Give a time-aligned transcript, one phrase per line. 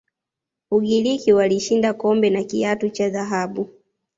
[0.71, 3.69] ugiriki walishinda kombe na kiatu cha dhahabu